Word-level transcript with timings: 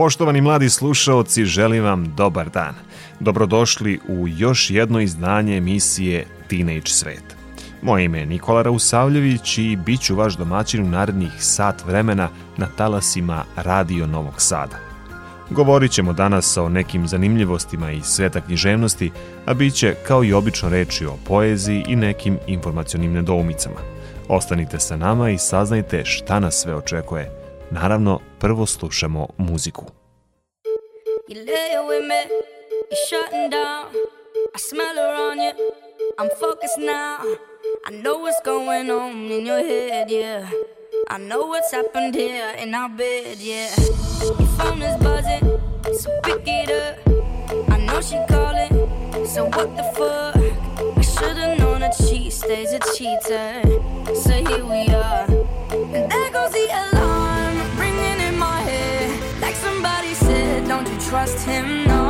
Poštovani 0.00 0.40
mladi 0.40 0.70
slušaoci, 0.70 1.44
želim 1.44 1.84
vam 1.84 2.14
dobar 2.16 2.48
dan. 2.50 2.74
Dobrodošli 3.20 4.00
u 4.08 4.28
još 4.28 4.70
jedno 4.70 5.00
izdanje 5.00 5.56
emisije 5.56 6.26
Teenage 6.48 6.86
Svet. 6.86 7.36
Moje 7.82 8.04
ime 8.04 8.18
je 8.18 8.26
Nikola 8.26 8.62
Rausavljević 8.62 9.58
i 9.58 9.76
bit 9.86 10.00
ću 10.00 10.16
vaš 10.16 10.36
domaćin 10.36 10.84
u 10.84 10.88
narednih 10.88 11.32
sat 11.38 11.84
vremena 11.86 12.28
na 12.56 12.66
talasima 12.76 13.44
Radio 13.56 14.06
Novog 14.06 14.34
Sada. 14.36 14.76
Govorit 15.50 15.92
ćemo 15.92 16.12
danas 16.12 16.56
o 16.56 16.68
nekim 16.68 17.08
zanimljivostima 17.08 17.90
iz 17.90 18.04
sveta 18.04 18.40
književnosti, 18.40 19.10
a 19.46 19.54
bit 19.54 19.74
će 19.74 19.94
kao 20.06 20.24
i 20.24 20.32
obično 20.32 20.68
reči 20.68 21.06
o 21.06 21.18
poeziji 21.26 21.84
i 21.88 21.96
nekim 21.96 22.38
informacionim 22.46 23.12
nedoumicama. 23.12 23.80
Ostanite 24.28 24.78
sa 24.78 24.96
nama 24.96 25.30
i 25.30 25.38
saznajte 25.38 26.04
šta 26.04 26.40
nas 26.40 26.54
sve 26.54 26.74
očekuje. 26.74 27.39
Naravno, 27.70 28.20
prvo 28.38 28.66
slušamo 28.66 29.26
muziku. 29.38 29.84
I 31.28 31.34
I'm 36.18 36.28
focused 36.40 36.78
now. 36.78 37.18
I 37.86 37.90
know 38.02 38.18
what's 38.18 38.40
going 38.44 38.90
on 38.90 39.30
in 39.30 39.46
your 39.46 39.62
head, 39.62 40.10
yeah. 40.10 40.50
I 41.08 41.18
know 41.18 41.46
what's 41.46 41.72
happened 41.72 42.14
here 42.14 42.54
in 42.58 42.74
our 42.74 42.88
bed, 42.88 43.38
yeah. 43.38 43.70
Your 44.20 44.48
phone 44.58 44.82
is 44.82 44.96
buzzing, 45.02 45.60
so 45.98 46.10
pick 46.24 46.46
it 46.46 46.70
up. 46.70 46.96
I 47.70 47.78
know 47.78 48.00
she 48.02 48.18
calling, 48.28 49.26
so 49.26 49.44
what 49.44 49.76
the 49.76 49.84
fuck? 49.94 50.36
I 50.98 51.02
should've 51.02 51.58
known 51.58 51.80
that 51.80 51.94
she 51.94 52.30
stays 52.30 52.72
a 52.72 52.80
cheater. 52.96 53.62
So 54.14 54.32
here 54.32 54.64
we 54.64 54.88
are, 54.88 55.26
and 55.94 56.10
there 56.10 56.30
goes 56.32 56.52
the 56.52 56.66
alarm 56.70 57.19
don't 60.84 60.94
you 60.94 61.00
trust 61.10 61.46
him? 61.46 61.84
No. 61.86 62.09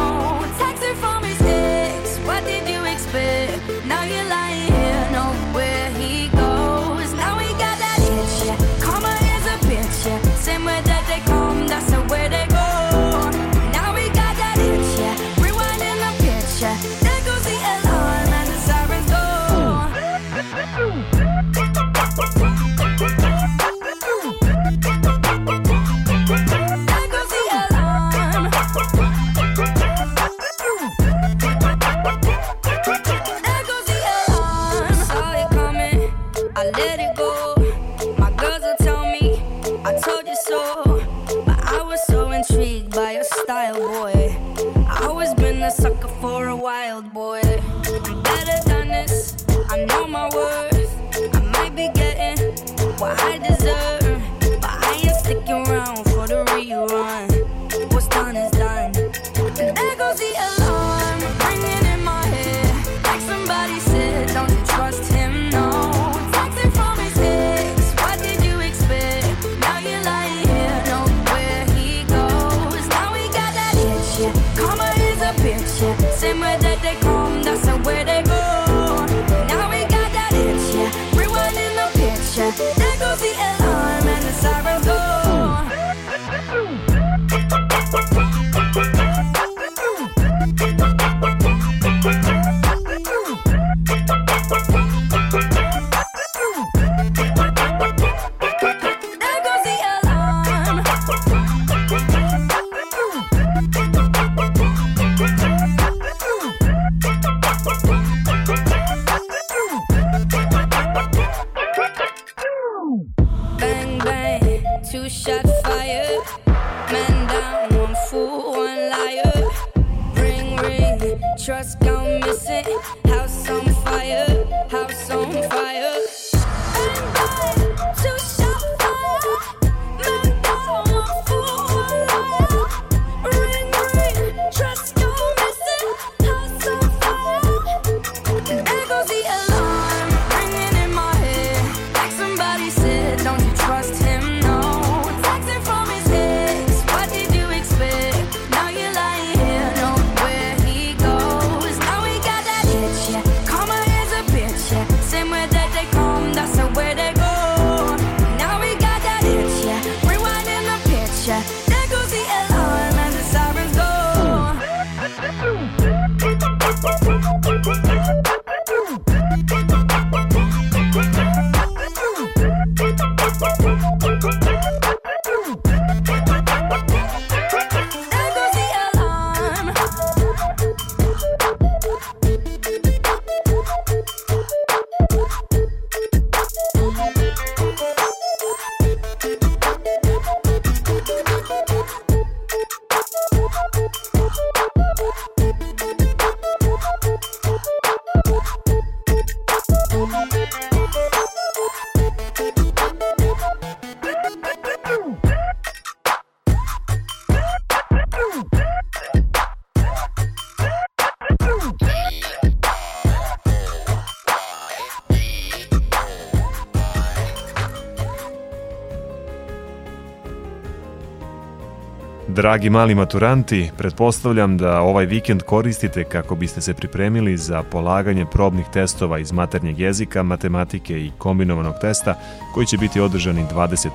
Dragi 222.51 222.71
mali 222.71 222.95
maturanti, 222.95 223.71
pretpostavljam 223.79 224.57
da 224.59 224.81
ovaj 224.81 225.07
vikend 225.07 225.43
koristite 225.43 226.05
kako 226.05 226.35
biste 226.35 226.61
se 226.61 226.75
pripremili 226.75 227.37
za 227.37 227.63
polaganje 227.63 228.27
probnih 228.33 228.67
testova 228.73 229.19
iz 229.19 229.33
maternjeg 229.33 229.79
jezika, 229.79 230.23
matematike 230.23 231.01
i 231.01 231.11
kombinovanog 231.19 231.75
testa 231.81 232.15
koji 232.55 232.67
će 232.67 232.77
biti 232.77 233.01
održani 233.01 233.45
25. 233.55 233.91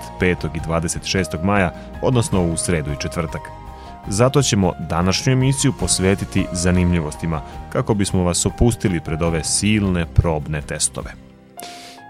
i 0.55 0.59
26. 0.67 1.43
maja, 1.43 1.73
odnosno 2.01 2.45
u 2.45 2.57
sredu 2.57 2.91
i 2.91 3.01
četvrtak. 3.01 3.41
Zato 4.07 4.41
ćemo 4.41 4.73
današnju 4.89 5.33
emisiju 5.33 5.73
posvetiti 5.79 6.45
zanimljivostima 6.51 7.41
kako 7.71 7.93
bismo 7.93 8.23
vas 8.23 8.45
opustili 8.45 8.99
pred 8.99 9.21
ove 9.21 9.43
silne 9.43 10.05
probne 10.05 10.61
testove. 10.61 11.24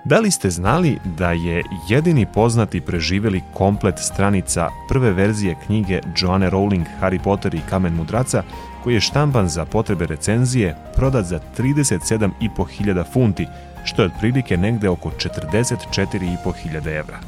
Da 0.06 0.20
li 0.20 0.32
ste 0.32 0.50
znali 0.50 0.98
da 1.18 1.32
je 1.32 1.64
jedini 1.90 2.26
poznati 2.34 2.82
preživeli 2.82 3.42
komplet 3.54 4.00
stranica 4.00 4.70
prve 4.90 5.12
verzije 5.12 5.56
knjige 5.66 6.02
Joanne 6.18 6.52
Rowling 6.52 6.86
Harry 7.02 7.20
Potter 7.24 7.56
i 7.56 7.62
Kamen 7.70 7.94
mudraca, 7.94 8.44
koji 8.84 8.94
je 8.94 9.02
štampan 9.02 9.50
za 9.50 9.66
potrebe 9.66 10.06
recenzije, 10.06 10.76
prodat 10.96 11.26
za 11.26 11.40
37.500 11.58 13.04
funti, 13.14 13.48
što 13.84 14.02
je 14.02 14.06
otprilike 14.06 14.58
negde 14.58 14.90
oko 14.90 15.10
44.500 15.10 17.00
evra. 17.00 17.20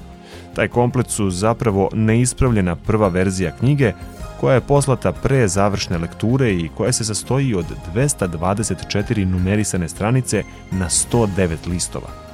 Taj 0.55 0.67
komplet 0.67 1.09
su 1.09 1.29
zapravo 1.29 1.89
neispravljena 1.93 2.75
prva 2.75 3.07
verzija 3.07 3.51
knjige, 3.51 3.93
koja 4.39 4.53
je 4.53 4.61
poslata 4.61 5.11
pre 5.11 5.47
završne 5.47 5.97
lekture 5.97 6.53
i 6.53 6.69
koja 6.77 6.91
se 6.91 7.05
sastoji 7.05 7.55
od 7.55 7.65
224 7.95 9.25
numerisane 9.25 9.89
stranice 9.89 10.43
na 10.71 10.89
109 10.89 11.67
listova. 11.67 12.26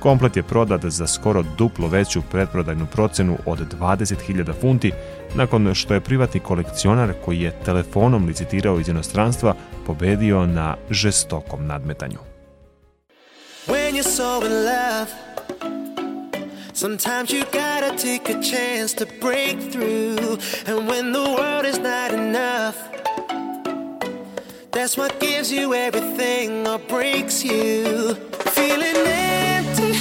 Komplet 0.00 0.36
je 0.36 0.42
prodat 0.42 0.84
za 0.84 1.06
skoro 1.06 1.44
duplo 1.58 1.88
veću 1.88 2.22
pretprodajnu 2.30 2.86
procenu 2.86 3.38
od 3.46 3.58
20.000 3.80 4.52
funti, 4.60 4.92
nakon 5.34 5.74
što 5.74 5.94
je 5.94 6.00
privatni 6.00 6.40
kolekcionar 6.40 7.12
koji 7.24 7.40
je 7.40 7.52
telefonom 7.64 8.26
licitirao 8.26 8.80
iz 8.80 8.88
inostranstva 8.88 9.54
pobedio 9.86 10.46
na 10.46 10.76
žestokom 10.90 11.66
nadmetanju. 11.66 12.18
When 13.66 13.94
you're 13.94 14.16
so 14.16 14.46
in 14.46 14.52
love 14.52 15.10
Sometimes 16.74 17.30
you 17.30 17.44
gotta 17.44 17.90
take 17.96 18.32
a 18.32 18.40
chance 18.42 18.94
to 18.96 19.04
break 19.20 19.72
through 19.72 20.38
And 20.66 20.88
when 20.88 21.12
the 21.12 21.30
world 21.38 21.66
is 21.66 21.78
not 21.78 22.12
enough 22.12 22.99
That's 24.80 24.96
what 24.96 25.20
gives 25.20 25.52
you 25.52 25.74
everything 25.74 26.66
or 26.66 26.78
breaks 26.78 27.44
you. 27.44 28.14
Feeling 28.14 28.96
empty, 28.96 29.92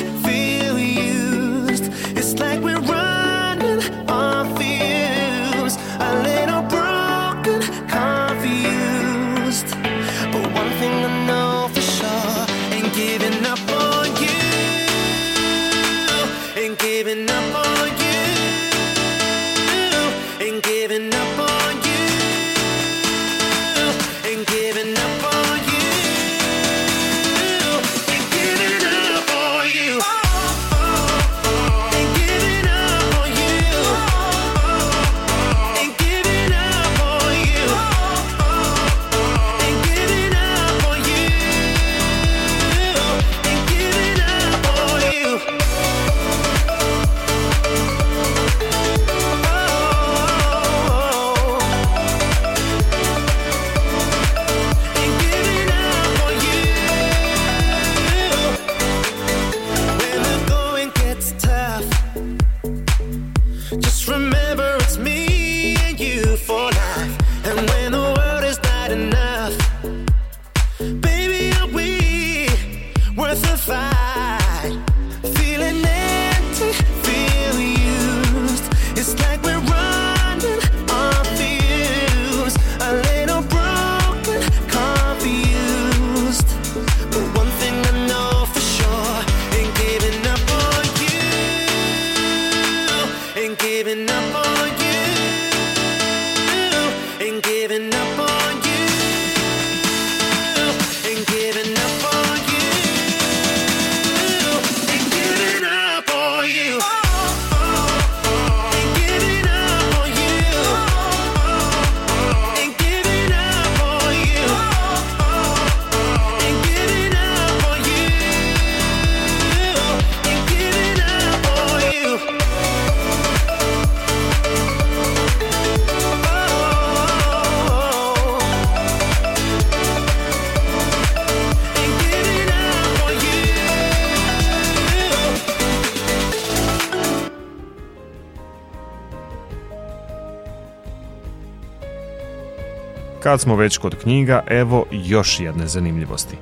Kad 143.23 143.41
smo 143.41 143.55
već 143.55 143.77
kod 143.77 143.95
knjiga, 143.95 144.43
evo 144.47 144.85
još 144.91 145.39
jedne 145.39 145.67
zanimljivosti. 145.67 146.35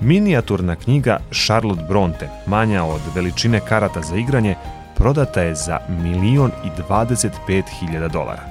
Minijaturna 0.00 0.76
knjiga 0.76 1.18
Charlotte 1.30 1.82
Bronte, 1.88 2.28
manja 2.46 2.84
od 2.84 3.00
veličine 3.14 3.60
karata 3.60 4.02
za 4.02 4.16
igranje, 4.16 4.54
prodata 4.96 5.42
je 5.42 5.54
za 5.54 5.78
milion 5.88 6.50
i 6.64 6.82
25 6.90 7.62
hiljada 7.80 8.08
dolara. 8.08 8.42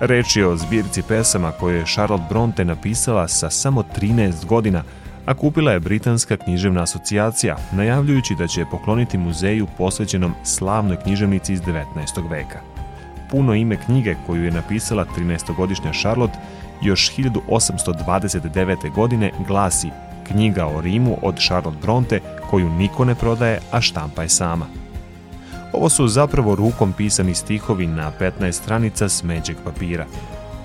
Reč 0.00 0.36
je 0.36 0.46
o 0.46 0.56
zbirci 0.56 1.02
pesama 1.02 1.52
koje 1.52 1.76
je 1.76 1.86
Charlotte 1.86 2.24
Bronte 2.30 2.64
napisala 2.64 3.28
sa 3.28 3.50
samo 3.50 3.84
13 4.00 4.46
godina, 4.46 4.82
a 5.26 5.34
kupila 5.34 5.72
je 5.72 5.80
Britanska 5.80 6.36
književna 6.36 6.82
asocijacija, 6.82 7.56
najavljujući 7.72 8.34
da 8.34 8.46
će 8.46 8.60
je 8.60 8.70
pokloniti 8.70 9.18
muzeju 9.18 9.66
posvećenom 9.78 10.34
slavnoj 10.44 10.96
književnici 10.96 11.52
iz 11.52 11.60
19. 11.60 12.30
veka. 12.30 12.60
Puno 13.30 13.54
ime 13.54 13.76
knjige 13.76 14.16
koju 14.26 14.44
je 14.44 14.50
napisala 14.50 15.04
13-godišnja 15.16 16.00
Charlotte 16.00 16.38
još 16.82 17.16
1829. 17.16 18.94
godine 18.94 19.32
glasi 19.46 19.90
Knjiga 20.26 20.66
o 20.66 20.80
Rimu 20.80 21.18
od 21.22 21.38
Charlotte 21.38 21.78
Bronte 21.82 22.20
koju 22.50 22.70
niko 22.70 23.04
ne 23.04 23.14
prodaje, 23.14 23.60
a 23.70 23.80
štampa 23.80 24.22
je 24.22 24.28
sama. 24.28 24.66
Ovo 25.72 25.88
su 25.88 26.08
zapravo 26.08 26.54
rukom 26.54 26.92
pisani 26.92 27.34
stihovi 27.34 27.86
na 27.86 28.12
15 28.20 28.52
stranica 28.52 29.08
smeđeg 29.08 29.56
papira. 29.64 30.06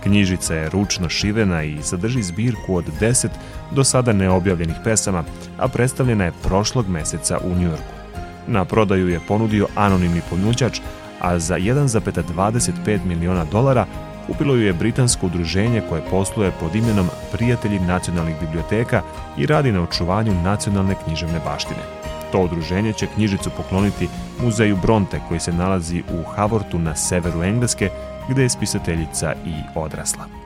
Knjižica 0.03 0.55
je 0.55 0.69
ručno 0.69 1.09
šivena 1.09 1.63
i 1.63 1.77
sadrži 1.81 2.23
zbirku 2.23 2.75
od 2.75 2.85
10 3.01 3.27
do 3.71 3.83
sada 3.83 4.13
neobjavljenih 4.13 4.75
pesama, 4.83 5.23
a 5.57 5.67
predstavljena 5.67 6.25
je 6.25 6.33
prošlog 6.43 6.89
meseca 6.89 7.37
u 7.43 7.55
Njujorku. 7.55 7.93
Na 8.47 8.65
prodaju 8.65 9.09
je 9.09 9.19
ponudio 9.27 9.67
anonimni 9.75 10.21
ponuđač, 10.29 10.79
a 11.21 11.39
za 11.39 11.57
1,25 11.57 13.05
miliona 13.05 13.45
dolara 13.45 13.85
kupilo 14.31 14.55
ju 14.55 14.61
je 14.61 14.73
britansko 14.73 15.25
udruženje 15.25 15.81
koje 15.89 16.01
posluje 16.09 16.51
pod 16.59 16.75
imenom 16.75 17.07
Prijatelji 17.31 17.79
nacionalnih 17.79 18.35
biblioteka 18.39 19.01
i 19.37 19.45
radi 19.45 19.71
na 19.71 19.83
očuvanju 19.83 20.33
nacionalne 20.43 20.95
književne 21.03 21.39
baštine. 21.45 21.79
To 22.31 22.39
udruženje 22.39 22.93
će 22.93 23.07
knjižicu 23.15 23.49
pokloniti 23.57 24.09
muzeju 24.43 24.77
Bronte 24.81 25.19
koji 25.27 25.39
se 25.39 25.53
nalazi 25.53 26.03
u 26.13 26.23
Havortu 26.35 26.79
na 26.79 26.95
severu 26.95 27.43
Engleske 27.43 27.89
gde 28.29 28.41
je 28.41 28.49
spisateljica 28.49 29.33
i 29.45 29.53
odrasla. 29.75 30.40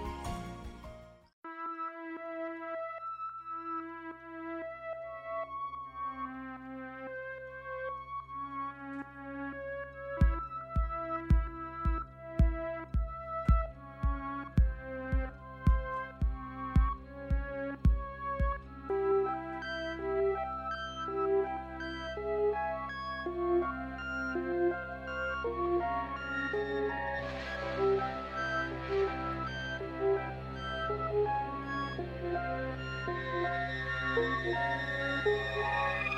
Música 34.16 36.15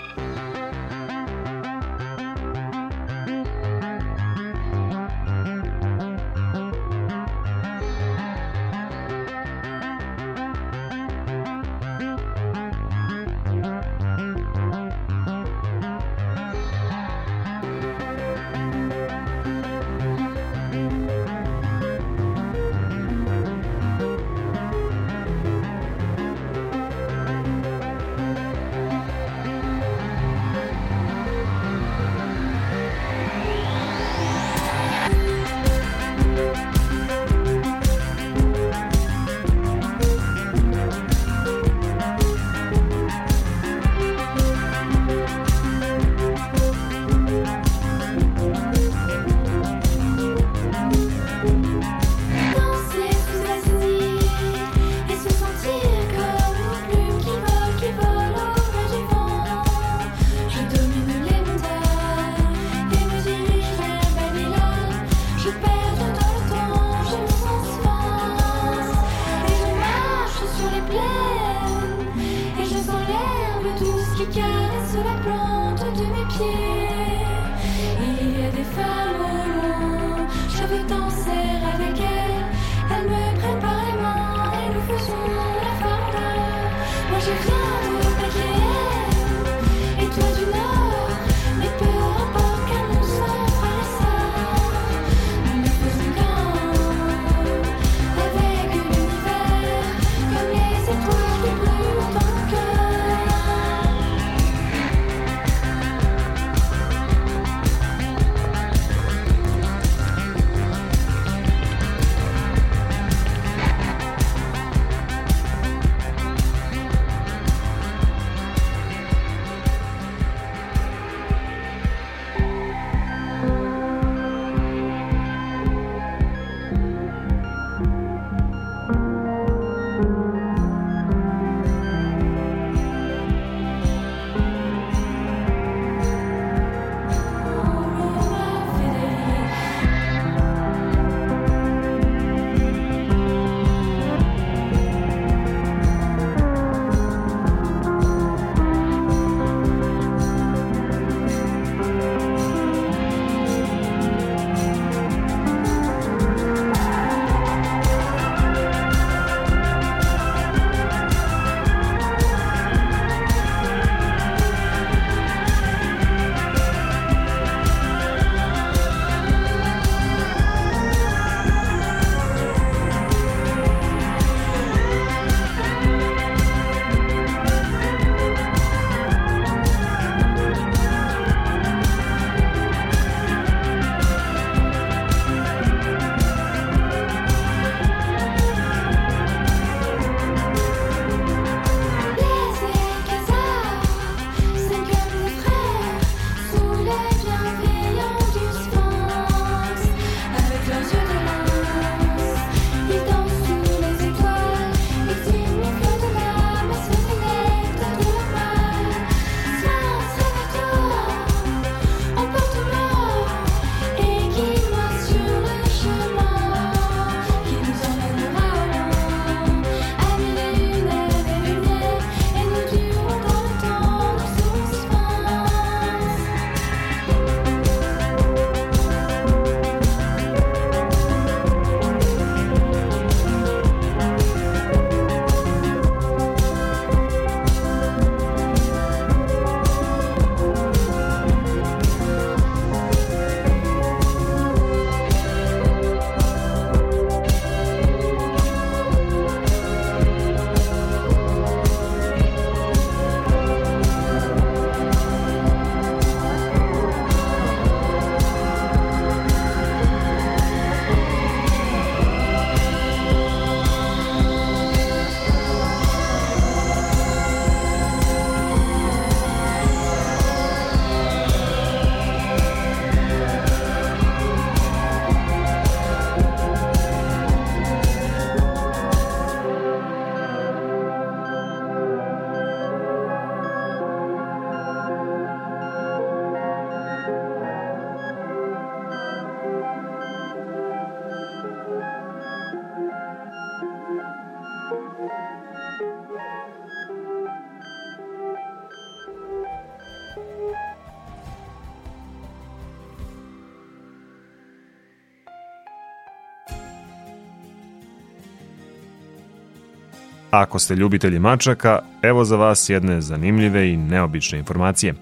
Ako 310.37 310.59
ste 310.59 310.75
ljubitelji 310.75 311.19
mačaka, 311.19 311.79
evo 312.01 312.25
za 312.25 312.35
vas 312.35 312.69
jedne 312.69 313.01
zanimljive 313.01 313.69
i 313.69 313.77
neobične 313.77 314.39
informacije. 314.39 314.93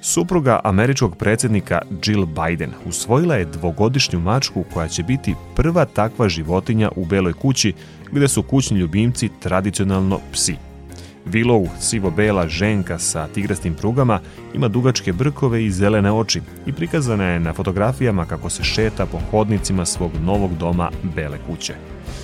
Supruga 0.00 0.60
američkog 0.64 1.16
predsjednika 1.16 1.82
Jill 2.06 2.26
Biden 2.26 2.70
usvojila 2.86 3.34
je 3.34 3.44
dvogodišnju 3.44 4.20
mačku 4.20 4.64
koja 4.74 4.88
će 4.88 5.02
biti 5.02 5.34
prva 5.56 5.84
takva 5.84 6.28
životinja 6.28 6.90
u 6.96 7.04
Beloj 7.04 7.32
kući 7.32 7.72
gde 8.12 8.28
su 8.28 8.42
kućni 8.42 8.78
ljubimci 8.78 9.30
tradicionalno 9.40 10.20
psi. 10.32 10.73
Willow, 11.26 11.68
sivo-bela 11.80 12.48
ženka 12.48 12.98
sa 12.98 13.28
tigrastim 13.34 13.74
prugama, 13.74 14.20
ima 14.54 14.68
dugačke 14.68 15.12
brkove 15.12 15.64
i 15.64 15.70
zelene 15.70 16.12
oči 16.12 16.40
i 16.66 16.72
prikazana 16.72 17.24
je 17.24 17.40
na 17.40 17.52
fotografijama 17.52 18.24
kako 18.24 18.50
se 18.50 18.64
šeta 18.64 19.06
po 19.06 19.18
hodnicima 19.30 19.84
svog 19.84 20.10
novog 20.24 20.56
doma 20.56 20.90
Bele 21.02 21.38
kuće. 21.46 21.74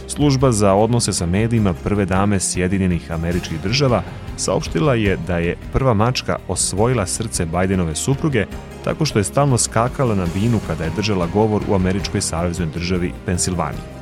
Služba 0.07 0.53
za 0.53 0.75
odnose 0.75 1.13
sa 1.13 1.27
medijima 1.27 1.75
prve 1.75 2.05
dame 2.05 2.41
Sjedinjenih 2.41 3.13
američkih 3.13 3.61
država 3.61 4.03
saopštila 4.37 4.95
je 4.95 5.17
da 5.27 5.39
je 5.39 5.57
prva 5.73 5.95
mačka 5.95 6.37
osvojila 6.49 7.07
srce 7.07 7.47
Bajdenove 7.47 7.95
supruge 7.95 8.47
tako 8.85 9.05
što 9.05 9.19
je 9.19 9.25
stalno 9.25 9.59
skakala 9.59 10.15
na 10.15 10.27
binu 10.35 10.61
kada 10.67 10.85
je 10.85 10.93
držala 10.97 11.27
govor 11.27 11.63
u 11.69 11.75
američkoj 11.75 12.21
saveznoj 12.21 12.69
državi 12.75 13.13
Pensilvaniji. 13.27 14.00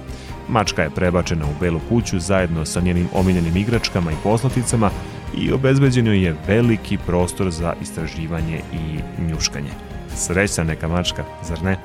Mačka 0.48 0.82
je 0.82 0.90
prebačena 0.90 1.44
u 1.46 1.60
Belu 1.60 1.80
kuću 1.88 2.20
zajedno 2.20 2.64
sa 2.64 2.80
njenim 2.80 3.08
omiljenim 3.14 3.56
igračkama 3.56 4.12
i 4.12 4.22
poslaticama 4.22 4.90
i 5.36 5.52
obezbeđeno 5.52 6.12
je 6.12 6.36
veliki 6.46 6.98
prostor 7.06 7.50
za 7.50 7.74
istraživanje 7.82 8.60
i 8.72 8.98
njuškanje. 9.22 9.70
Srećna 10.16 10.64
neka 10.64 10.88
mačka, 10.88 11.24
zar 11.42 11.62
ne? 11.62 11.78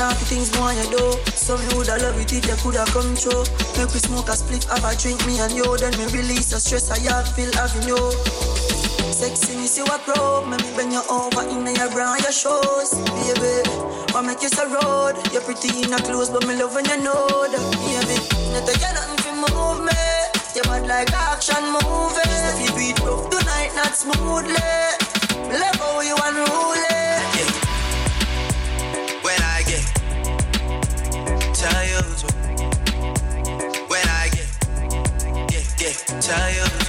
Naughty 0.00 0.24
things 0.24 0.48
more 0.56 0.72
you 0.72 0.88
do. 0.96 1.12
Some 1.36 1.60
you 1.68 1.76
woulda 1.76 1.98
love 2.00 2.16
it 2.16 2.32
if 2.32 2.46
you 2.48 2.56
coulda 2.64 2.84
come 2.88 3.12
true. 3.20 3.44
Make 3.76 3.92
we 3.92 4.00
smoke 4.00 4.28
a 4.28 4.36
split, 4.38 4.64
have 4.64 4.84
a 4.84 4.96
drink, 4.96 5.20
me 5.26 5.38
and 5.38 5.52
you. 5.52 5.76
Then 5.76 5.92
me 5.98 6.06
release 6.16 6.48
the 6.48 6.58
stress 6.58 6.90
I 6.90 6.98
have, 7.12 7.28
feel 7.36 7.52
having 7.52 7.86
you. 7.86 8.00
Sexy, 9.12 9.56
me 9.56 9.66
see 9.66 9.82
what 9.82 10.00
broke. 10.06 10.48
Make 10.48 10.64
me 10.64 10.72
bend 10.72 10.92
you 10.92 11.02
over 11.10 11.44
in 11.52 11.68
your 11.68 11.90
bra 11.90 12.14
and 12.14 12.22
your 12.22 12.32
shoes, 12.32 12.96
baby. 12.96 13.68
What 14.16 14.24
make 14.24 14.40
you 14.40 14.48
so 14.48 14.64
road? 14.72 15.20
You're 15.32 15.42
pretty 15.42 15.82
in 15.82 15.92
a 15.92 15.98
clothes, 16.00 16.30
but 16.30 16.46
me 16.48 16.56
love 16.56 16.74
when 16.74 16.86
you 16.86 16.96
know 16.96 17.28
that, 17.28 17.64
baby. 17.84 18.16
Not 18.56 18.64
to 18.64 18.72
get 18.80 18.94
nothing 18.94 19.36
for 19.36 19.52
move 19.52 19.84
me 19.84 20.09
hard 20.80 20.88
like 20.88 21.12
action 21.12 21.64
movie. 21.72 22.20
If 22.62 22.76
it 22.76 23.00
rough 23.00 23.30
tonight, 23.30 23.72
not 23.74 23.94
smoothly. 23.94 24.54
Level 25.58 26.04
you 26.04 26.16
unruly. 26.22 26.96
Yeah. 27.36 27.50
When 29.22 29.42
I 29.42 29.62
get, 29.66 29.84
tell 31.54 31.84
you. 31.86 32.02
When 33.88 34.08
I 34.08 34.28
get, 34.32 34.48
get 35.48 35.76
get, 35.78 36.22
tell 36.22 36.50
you. 36.52 36.79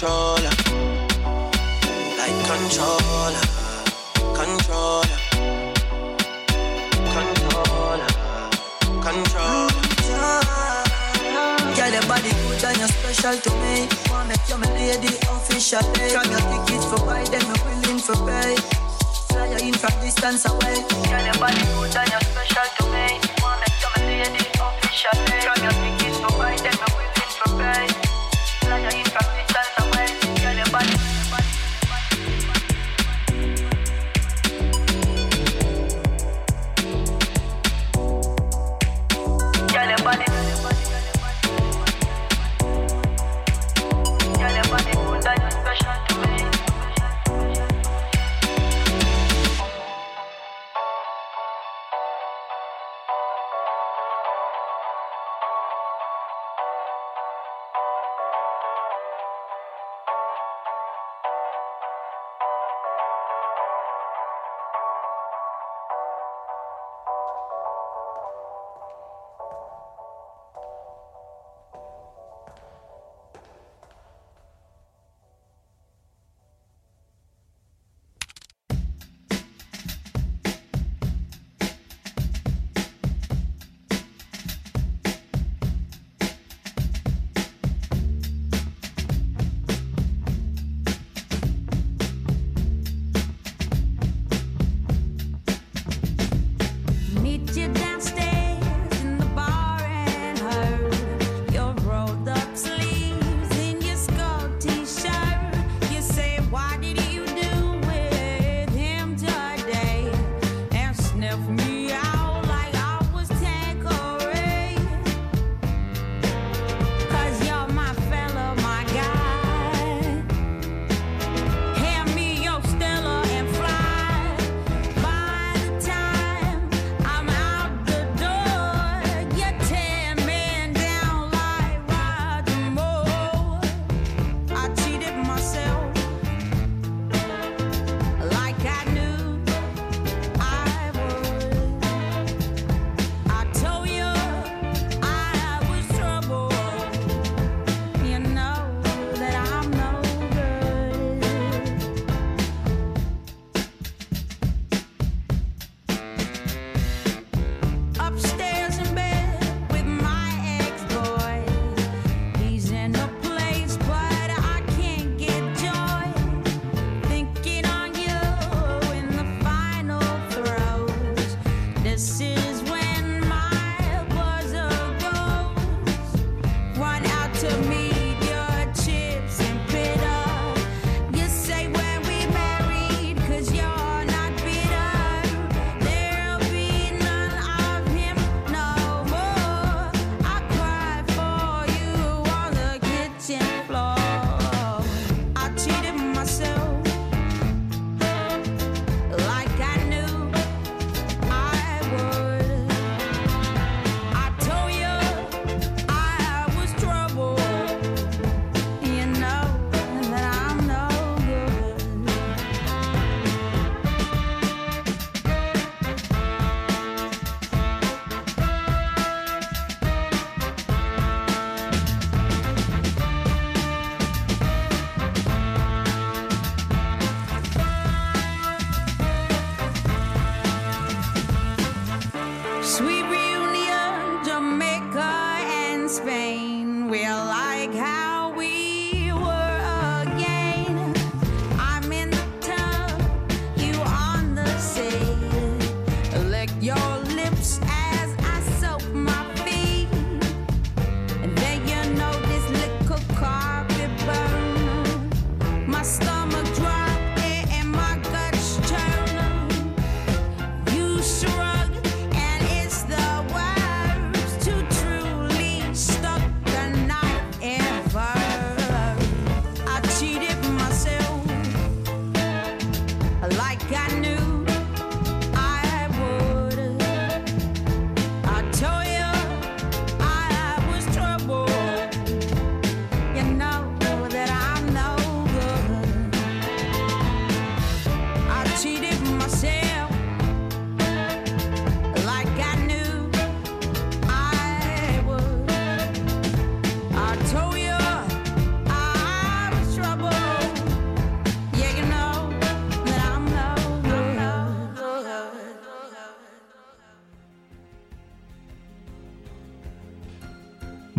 Controller, 0.00 0.48
like 2.16 2.38
controller, 2.48 3.44
controller, 4.32 5.18
controller, 7.12 8.08
controller. 9.04 9.68
Girl, 11.76 11.92
your 11.92 12.06
body 12.08 12.32
good 12.32 12.64
and 12.64 12.78
you're 12.78 12.88
special 12.88 13.36
to 13.36 13.50
me. 13.60 13.88
Wanna 14.08 14.28
make 14.28 14.48
you 14.48 14.56
my 14.56 14.72
lady 14.72 15.12
official. 15.28 15.82
From 15.82 16.30
your 16.32 16.40
tickets 16.48 16.86
for 16.86 17.04
buy, 17.04 17.22
then 17.24 17.44
I'm 17.44 17.60
willing 17.68 18.00
for 18.00 18.16
pay. 18.24 18.56
Fly 19.28 19.52
you 19.52 19.68
in 19.68 19.74
from 19.74 19.92
distance 20.00 20.46
away. 20.46 20.80
Girl, 21.12 21.24
your 21.28 21.36
body 21.36 21.60
good 21.76 21.96
and 21.96 22.08
you're 22.08 22.24
special 22.24 22.64
to 22.78 22.84
me. 22.88 23.20
Wanna 23.42 23.60
make 23.60 23.76
you 23.76 23.88
my 23.94 24.00
lady 24.08 24.48
official. 24.64 25.16
From 25.44 25.62
your 25.62 25.76
tickets 25.76 26.16
for 26.20 26.32
buy, 26.38 26.56
then 26.56 26.72
I'm 26.72 26.96
willing 26.96 27.09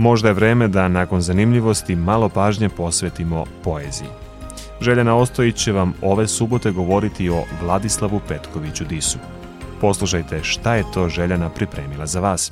Možda 0.02 0.28
je 0.28 0.34
vreme 0.34 0.68
da 0.68 0.88
nakon 0.88 1.22
zanimljivosti 1.22 1.96
malo 1.96 2.30
pažnje 2.30 2.70
posvetimo 2.70 3.46
poeziji. 3.64 4.08
Željana 4.82 5.16
Ostojić 5.16 5.56
će 5.56 5.72
vam 5.72 5.94
ove 6.02 6.28
subote 6.28 6.72
govoriti 6.72 7.30
o 7.30 7.44
Vladislavu 7.62 8.22
Petkoviću 8.28 8.86
Disu. 8.86 9.18
Poslušajte 9.82 10.44
šta 10.44 10.76
je 10.76 10.84
to 10.94 11.10
Željana 11.10 11.50
pripremila 11.50 12.06
za 12.06 12.20
vas. 12.20 12.52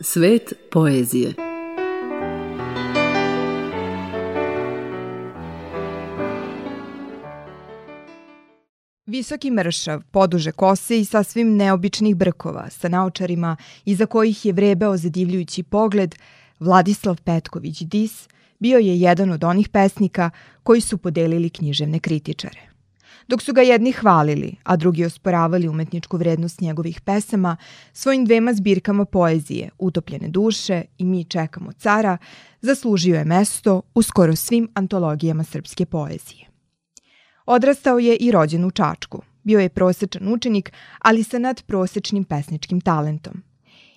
Svet 0.00 0.52
poezije 0.70 1.49
Visoki 9.10 9.50
mršav, 9.50 10.02
poduže 10.10 10.52
kose 10.52 11.00
i 11.00 11.04
sasvim 11.04 11.56
neobičnih 11.56 12.16
brkova, 12.16 12.68
sa 12.70 12.88
naočarima 12.88 13.56
iza 13.84 14.06
kojih 14.06 14.44
je 14.46 14.52
vrebeo 14.52 14.96
zadivljujući 14.96 15.62
pogled, 15.62 16.14
Vladislav 16.60 17.20
Petković 17.24 17.82
Dis 17.82 18.28
bio 18.58 18.78
je 18.78 19.00
jedan 19.00 19.30
od 19.30 19.44
onih 19.44 19.68
pesnika 19.68 20.30
koji 20.62 20.80
su 20.80 20.98
podelili 20.98 21.50
književne 21.50 21.98
kritičare. 21.98 22.60
Dok 23.28 23.42
su 23.42 23.52
ga 23.52 23.62
jedni 23.62 23.92
hvalili, 23.92 24.54
a 24.62 24.76
drugi 24.76 25.04
osporavali 25.04 25.68
umetničku 25.68 26.16
vrednost 26.16 26.60
njegovih 26.60 27.00
pesama, 27.00 27.56
svojim 27.92 28.24
dvema 28.24 28.54
zbirkama 28.54 29.04
poezije, 29.04 29.70
Utopljene 29.78 30.28
duše 30.28 30.82
i 30.98 31.04
Mi 31.04 31.24
čekamo 31.24 31.72
cara, 31.72 32.18
zaslužio 32.60 33.16
je 33.16 33.24
mesto 33.24 33.82
u 33.94 34.02
skoro 34.02 34.36
svim 34.36 34.68
antologijama 34.74 35.44
srpske 35.44 35.86
poezije. 35.86 36.49
Odrastao 37.52 37.98
je 37.98 38.16
i 38.16 38.30
rođen 38.30 38.64
u 38.64 38.70
Čačku. 38.70 39.22
Bio 39.42 39.60
je 39.60 39.68
prosečan 39.68 40.32
učenik, 40.32 40.72
ali 40.98 41.22
sa 41.22 41.38
nadprosečnim 41.38 42.24
pesničkim 42.24 42.80
talentom. 42.80 43.42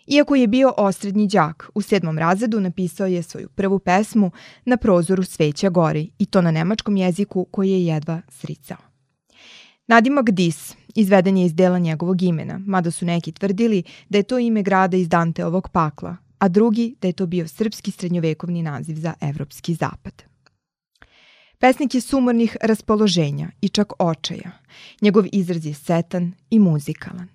Iako 0.07 0.35
je 0.35 0.47
bio 0.47 0.73
osrednji 0.77 1.27
đak, 1.27 1.69
u 1.75 1.81
sedmom 1.81 2.17
razredu 2.17 2.59
napisao 2.59 3.07
je 3.07 3.23
svoju 3.23 3.49
prvu 3.49 3.79
pesmu 3.79 4.31
na 4.65 4.77
prozoru 4.77 5.23
Sveća 5.23 5.69
gori 5.69 6.09
i 6.19 6.25
to 6.25 6.41
na 6.41 6.51
nemačkom 6.51 6.97
jeziku 6.97 7.45
koji 7.51 7.71
je 7.71 7.85
jedva 7.85 8.21
sricao. 8.29 8.77
Nadimak 9.87 10.31
Dis 10.31 10.75
izveden 10.95 11.37
je 11.37 11.45
iz 11.45 11.53
dela 11.55 11.79
njegovog 11.79 12.21
imena, 12.21 12.59
mada 12.65 12.91
su 12.91 13.05
neki 13.05 13.31
tvrdili 13.31 13.83
da 14.09 14.17
je 14.17 14.23
to 14.23 14.39
ime 14.39 14.63
grada 14.63 14.97
iz 14.97 15.09
Danteovog 15.09 15.69
pakla, 15.69 16.17
a 16.37 16.47
drugi 16.47 16.95
da 17.01 17.07
je 17.07 17.13
to 17.13 17.25
bio 17.25 17.47
srpski 17.47 17.91
srednjovekovni 17.91 18.63
naziv 18.63 18.95
za 18.95 19.13
evropski 19.21 19.73
zapad. 19.73 20.32
Pesnik 21.59 21.95
je 21.95 22.01
sumornih 22.01 22.57
raspoloženja 22.61 23.49
i 23.61 23.69
čak 23.69 23.93
očaja. 23.99 24.51
Njegov 25.01 25.25
izraz 25.31 25.65
je 25.65 25.73
setan 25.73 26.33
i 26.49 26.59
muzikalan. 26.59 27.32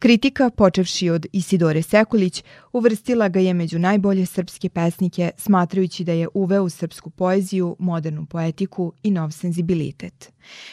Kritika, 0.00 0.50
počevši 0.50 1.10
od 1.10 1.26
Isidore 1.32 1.82
Sekulić, 1.82 2.44
uvrstila 2.72 3.28
ga 3.28 3.40
je 3.40 3.54
među 3.54 3.78
najbolje 3.78 4.26
srpske 4.26 4.68
pesnike, 4.68 5.30
smatrajući 5.36 6.04
da 6.04 6.12
je 6.12 6.28
uveo 6.34 6.62
u 6.62 6.68
srpsku 6.68 7.10
poeziju, 7.10 7.76
modernu 7.78 8.26
poetiku 8.26 8.92
i 9.02 9.10
nov 9.10 9.30
senzibilitet. 9.30 10.32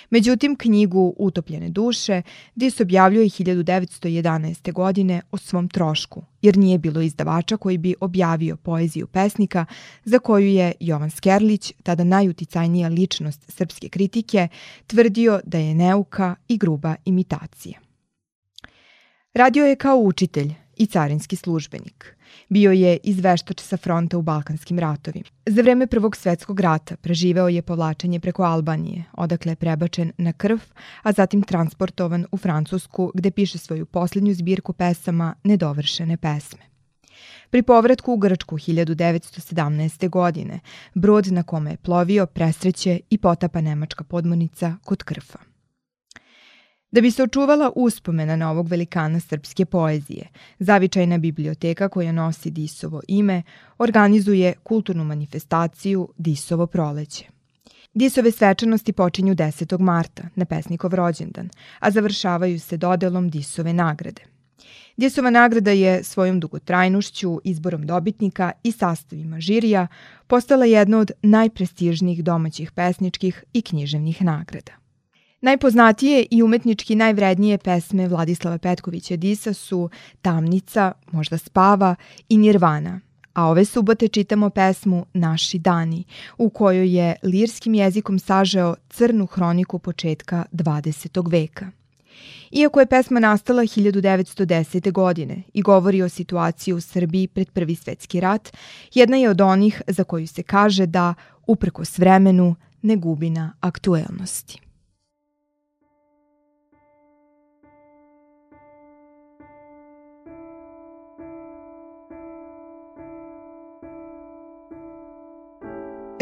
Međutim, 0.09 0.55
knjigu 0.55 1.13
Utopljene 1.17 1.69
duše 1.69 2.21
Dis 2.55 2.81
objavljuje 2.81 3.25
1911. 3.25 4.73
godine 4.73 5.21
o 5.31 5.38
svom 5.38 5.69
trošku, 5.69 6.23
jer 6.41 6.57
nije 6.57 6.77
bilo 6.77 7.01
izdavača 7.01 7.57
koji 7.57 7.77
bi 7.77 7.95
objavio 8.01 8.57
poeziju 8.57 9.07
pesnika 9.07 9.65
za 10.03 10.19
koju 10.19 10.47
je 10.47 10.71
Jovan 10.79 11.11
Skerlić, 11.11 11.73
tada 11.83 12.03
najuticajnija 12.03 12.89
ličnost 12.89 13.51
srpske 13.51 13.89
kritike, 13.89 14.47
tvrdio 14.88 15.39
da 15.43 15.57
je 15.57 15.75
neuka 15.75 16.35
i 16.47 16.57
gruba 16.57 16.95
imitacija. 17.05 17.84
Radio 19.35 19.65
je 19.65 19.75
kao 19.75 19.97
učitelj 19.97 20.53
i 20.77 20.85
carinski 20.85 21.35
službenik. 21.35 22.15
Bio 22.49 22.71
je 22.71 22.97
izveštač 23.03 23.61
sa 23.61 23.77
fronta 23.77 24.17
u 24.17 24.21
Balkanskim 24.21 24.79
ratovima. 24.79 25.25
Za 25.45 25.61
vreme 25.61 25.87
Prvog 25.87 26.15
svetskog 26.15 26.59
rata 26.59 26.95
preživeo 26.95 27.47
je 27.47 27.61
povlačenje 27.61 28.19
preko 28.19 28.43
Albanije, 28.43 29.03
odakle 29.13 29.51
je 29.51 29.55
prebačen 29.55 30.11
na 30.17 30.33
krv, 30.33 30.57
a 31.03 31.11
zatim 31.11 31.41
transportovan 31.41 32.25
u 32.31 32.37
Francusku 32.37 33.11
gde 33.13 33.31
piše 33.31 33.57
svoju 33.57 33.85
poslednju 33.85 34.33
zbirku 34.33 34.73
pesama 34.73 35.35
Nedovršene 35.43 36.17
pesme. 36.17 36.61
Pri 37.49 37.61
povratku 37.61 38.13
u 38.13 38.17
Grčku 38.17 38.57
1917. 38.57 40.09
godine, 40.09 40.59
brod 40.93 41.31
na 41.31 41.43
kome 41.43 41.71
je 41.71 41.77
plovio 41.77 42.25
presreće 42.25 42.99
i 43.09 43.17
potapa 43.17 43.61
nemačka 43.61 44.03
podmornica 44.03 44.75
kod 44.83 45.03
Krfa. 45.03 45.54
Da 46.95 47.01
bi 47.01 47.12
se 47.12 47.23
očuvala 47.23 47.71
uspomena 47.75 48.36
na 48.36 48.51
ovog 48.51 48.67
velikana 48.67 49.19
srpske 49.19 49.65
poezije, 49.65 50.27
zavičajna 50.60 51.17
biblioteka 51.17 51.89
koja 51.89 52.12
nosi 52.12 52.51
Disovo 52.51 53.01
ime 53.08 53.43
organizuje 53.77 54.53
kulturnu 54.63 55.03
manifestaciju 55.03 56.10
Disovo 56.17 56.67
proleće. 56.67 57.25
Disove 57.93 58.31
svečanosti 58.31 58.93
počinju 58.93 59.36
10. 59.36 59.79
marta, 59.79 60.23
na 60.36 60.45
pesnikov 60.45 60.93
rođendan, 60.93 61.49
a 61.79 61.91
završavaju 61.91 62.60
se 62.60 62.77
dodelom 62.77 63.29
Disove 63.29 63.73
nagrade. 63.73 64.21
Disova 64.97 65.29
nagrada 65.29 65.71
je 65.71 66.03
svojom 66.03 66.39
dugotrajnošću, 66.39 67.39
izborom 67.43 67.86
dobitnika 67.86 68.51
i 68.63 68.71
sastavima 68.71 69.39
žirija 69.39 69.88
postala 70.27 70.65
jedna 70.65 70.99
od 70.99 71.12
najprestižnijih 71.21 72.23
domaćih 72.23 72.71
pesničkih 72.71 73.43
i 73.53 73.62
književnih 73.62 74.21
nagrada. 74.21 74.84
Najpoznatije 75.45 76.25
i 76.31 76.43
umetnički 76.43 76.95
najvrednije 76.95 77.58
pesme 77.58 78.08
Vladislava 78.08 78.58
Petkovića 78.58 79.15
Disa 79.15 79.53
su 79.53 79.89
Tamnica, 80.21 80.91
možda 81.12 81.38
Spava 81.38 81.95
i 82.29 82.38
Nirvana. 82.38 82.99
A 83.34 83.45
ove 83.45 83.65
subote 83.65 84.08
čitamo 84.08 84.49
pesmu 84.49 85.05
Naši 85.13 85.60
dani, 85.60 86.03
u 86.38 86.49
kojoj 86.49 86.95
je 86.97 87.15
lirskim 87.23 87.73
jezikom 87.73 88.19
sažeo 88.19 88.75
crnu 88.89 89.25
hroniku 89.25 89.79
početka 89.79 90.45
20. 90.51 91.31
veka. 91.31 91.71
Iako 92.51 92.79
je 92.79 92.86
pesma 92.86 93.19
nastala 93.19 93.62
1910. 93.62 94.91
godine 94.91 95.43
i 95.53 95.62
govori 95.62 96.01
o 96.01 96.10
situaciji 96.10 96.73
u 96.73 96.81
Srbiji 96.81 97.27
pred 97.27 97.51
Prvi 97.51 97.75
svetski 97.75 98.19
rat, 98.19 98.58
jedna 98.93 99.17
je 99.17 99.29
od 99.29 99.41
onih 99.41 99.81
za 99.88 100.03
koju 100.03 100.27
se 100.27 100.43
kaže 100.43 100.86
da, 100.86 101.13
uprkos 101.47 101.97
vremenu, 101.97 102.55
ne 102.81 102.95
gubi 102.95 103.29
na 103.29 103.53
aktuelnosti. 103.60 104.64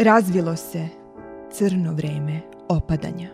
Razvilo 0.04 0.56
se 0.56 0.88
crno 1.52 1.92
vreme 1.92 2.40
opadanja. 2.68 3.28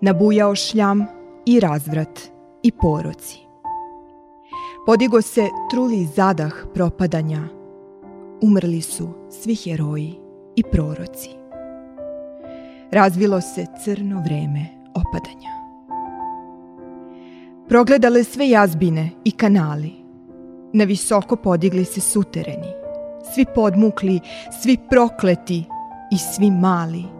Nabujao 0.00 0.54
šljam 0.54 1.06
i 1.46 1.60
razvrat 1.60 2.20
i 2.62 2.72
poroci. 2.72 3.38
Podigo 4.86 5.22
se 5.22 5.48
truli 5.70 6.08
zadah 6.16 6.52
propadanja. 6.74 7.40
Umrli 8.42 8.80
su 8.80 9.08
svi 9.30 9.54
heroji 9.54 10.14
i 10.56 10.62
proroci. 10.62 11.30
Razvilo 12.90 13.40
se 13.40 13.66
crno 13.84 14.22
vreme 14.24 14.66
opadanja. 14.94 15.50
Progledale 17.68 18.24
sve 18.24 18.48
jazbine 18.48 19.10
i 19.24 19.30
kanali. 19.30 19.92
Na 20.72 20.84
visoko 20.84 21.36
podigli 21.36 21.84
se 21.84 22.00
sutereni 22.00 22.87
svi 23.34 23.46
podmukli, 23.54 24.20
svi 24.62 24.78
prokleti 24.90 25.64
i 26.12 26.18
svi 26.18 26.50
mali 26.50 27.18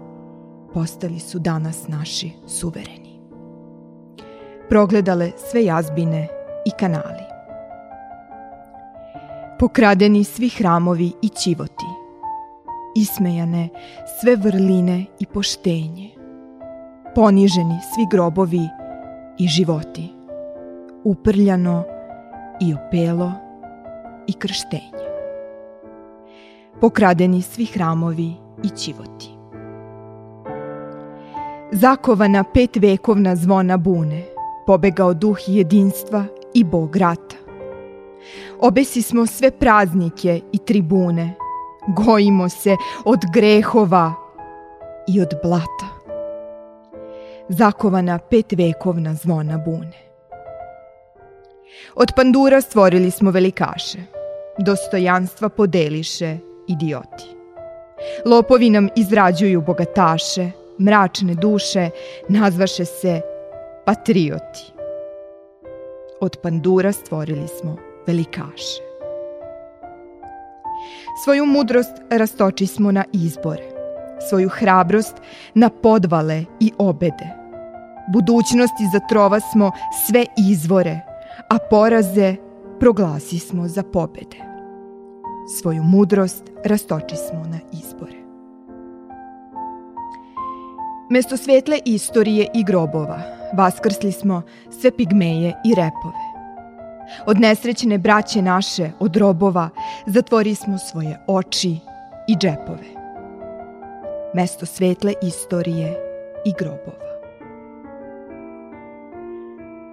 postali 0.75 1.19
su 1.21 1.39
danas 1.39 1.89
naši 1.89 2.31
suvereni. 2.47 3.21
Progledale 4.69 5.31
sve 5.37 5.65
jazbine 5.65 6.29
i 6.65 6.71
kanali. 6.71 7.25
Pokradeni 9.59 10.25
svi 10.25 10.49
hramovi 10.49 11.13
i 11.23 11.29
ćivoti, 11.29 11.87
ismejane 12.97 13.69
sve 14.21 14.37
vrline 14.37 15.05
i 15.19 15.27
poštenje, 15.27 16.11
poniženi 17.15 17.79
svi 17.95 18.07
grobovi 18.11 18.69
i 19.39 19.49
životi, 19.49 20.13
uprljano 21.05 21.85
i 22.61 22.75
opelo 22.75 23.33
i 24.27 24.33
krštenje 24.33 24.98
pokradeni 26.81 27.43
svi 27.43 27.65
hramovi 27.65 28.33
i 28.65 28.69
ćivoti. 28.77 29.29
Zakovana 31.73 32.45
pet 32.55 32.77
vekovna 32.77 33.37
zvona 33.37 33.77
bune, 33.77 34.23
pobegao 34.67 35.15
duh 35.15 35.39
jedinstva 35.47 36.25
i 36.55 36.65
bog 36.65 36.97
rata. 36.97 37.37
Obesi 38.61 39.03
smo 39.03 39.27
sve 39.27 39.51
praznike 39.51 40.41
i 40.53 40.59
tribune, 40.59 41.35
Gojimo 41.97 42.49
se 42.49 42.77
od 43.05 43.19
grehova 43.35 44.15
i 45.09 45.21
od 45.21 45.35
blata. 45.43 45.89
Zakovana 47.49 48.19
pet 48.19 48.53
vekovna 48.53 49.15
zvona 49.15 49.59
bune. 49.59 50.09
Od 51.95 52.13
pandura 52.17 52.61
stvorili 52.61 53.11
smo 53.11 53.31
velikaše, 53.31 53.99
dostojanstva 54.59 55.49
podeliše 55.49 56.39
idioti. 56.69 57.25
Lopovi 58.27 58.71
nam 58.71 58.89
izrađuju 58.97 59.63
bogataše, 59.63 60.51
mračne 60.81 61.35
duše 61.35 61.91
nazvaše 62.29 62.85
se 62.85 63.21
patrioti. 63.87 64.73
Od 66.21 66.37
pandura 66.43 66.93
stvorili 66.93 67.49
smo 67.49 67.77
velikaše. 68.07 68.83
Svoju 71.25 71.47
mudrost 71.47 71.93
rastoči 72.11 72.67
smo 72.67 72.93
na 72.93 73.05
izbore, 73.13 73.69
svoju 74.29 74.49
hrabrost 74.49 75.15
na 75.55 75.71
podvale 75.71 76.45
i 76.61 76.73
obede. 76.79 77.29
Budućnosti 78.13 78.85
za 78.93 79.01
trova 79.09 79.41
smo 79.41 79.71
sve 80.07 80.25
izvore, 80.51 81.01
a 81.51 81.59
poraze 81.71 82.37
proglasi 82.81 83.39
smo 83.39 83.69
za 83.69 83.83
pobede. 83.83 84.48
Svoju 85.49 85.83
mudrost 85.83 86.45
rastoči 86.65 87.17
smo 87.17 87.45
na 87.45 87.59
izbore. 87.73 88.17
Mesto 91.11 91.37
svetle 91.37 91.79
istorije 91.85 92.47
i 92.55 92.65
grobova 92.65 93.39
vaskrsli 93.53 94.13
smo 94.13 94.43
sve 94.81 94.91
pigmeje 94.97 95.55
i 95.65 95.75
repove. 95.75 96.29
Od 97.27 97.41
nesrećne 97.41 97.99
braće 97.99 98.43
naše, 98.43 98.91
od 98.99 99.17
robova, 99.17 99.69
zatvori 100.07 100.55
smo 100.55 100.79
svoje 100.79 101.21
oči 101.27 101.77
i 102.29 102.37
džepove. 102.37 102.89
Mesto 104.35 104.67
svetle 104.67 105.13
istorije 105.23 105.97
i 106.45 106.53
grobova. 106.59 107.09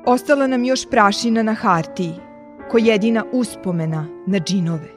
Ostala 0.05 0.47
nam 0.47 0.65
još 0.65 0.89
prašina 0.89 1.43
na 1.43 1.53
hartiji, 1.53 2.13
ko 2.71 2.77
jedina 2.77 3.23
uspomena 3.31 4.07
na 4.27 4.39
džinove. 4.39 4.94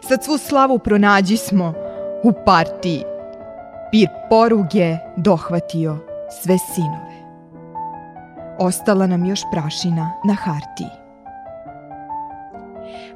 Sad 0.00 0.24
svu 0.24 0.38
slavu 0.38 0.78
pronađi 0.78 1.36
smo 1.36 1.74
u 2.22 2.32
partiji. 2.46 3.02
Pir 3.90 4.08
poruge 4.30 4.96
dohvatio 5.16 5.96
sve 6.42 6.58
sinove. 6.74 7.18
Ostala 8.58 9.06
nam 9.06 9.24
još 9.24 9.40
prašina 9.52 10.12
na 10.24 10.34
hartiji. 10.34 11.08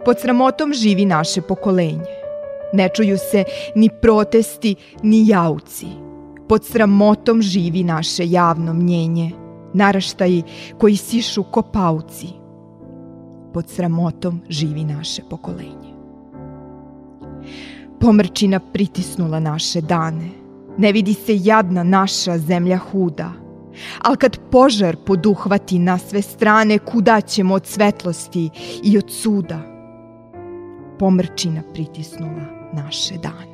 Pod 0.05 0.21
sramotom 0.21 0.73
živi 0.73 1.05
naše 1.05 1.43
pokolenje. 1.43 2.23
Ne 2.73 2.89
čuju 2.97 3.19
se 3.19 3.45
ni 3.75 3.89
protesti, 4.03 4.75
ni 5.03 5.29
jauci. 5.29 5.87
Pod 6.49 6.65
sramotom 6.65 7.43
živi 7.43 7.85
naše 7.85 8.31
javno 8.31 8.75
mnjenje, 8.75 9.31
naraštaji 9.75 10.43
koji 10.79 10.97
sišu 10.97 11.43
ko 11.43 11.63
pauci. 11.63 12.27
Pod 13.53 13.69
sramotom 13.69 14.41
živi 14.49 14.85
naše 14.85 15.23
pokolenje. 15.31 15.92
Pomrčina 18.01 18.61
pritisnula 18.61 19.41
naše 19.41 19.81
dane. 19.81 20.29
Ne 20.79 20.93
vidi 20.93 21.15
se 21.15 21.39
jadna 21.43 21.83
naša 21.83 22.39
zemlja 22.39 22.79
huda. 22.79 23.33
Al 24.03 24.17
kad 24.17 24.39
požar 24.51 24.97
poduhvati 25.07 25.79
na 25.79 25.99
sve 25.99 26.23
strane, 26.23 26.79
kuda 26.79 27.21
ćemo 27.21 27.55
od 27.55 27.67
svetlosti 27.67 28.51
i 28.83 28.99
od 28.99 29.11
suda? 29.11 29.73
pomrčina 31.03 31.63
pritisnula 31.75 32.71
naše 32.73 33.15
dane. 33.23 33.52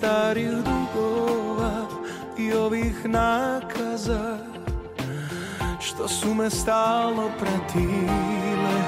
Starih 0.00 0.50
dugova 0.50 1.86
i 2.38 2.52
ovih 2.52 3.04
nakaza 3.04 4.38
što 5.80 6.08
su 6.08 6.34
me 6.34 6.50
stalno 6.50 7.30
pratile 7.38 8.80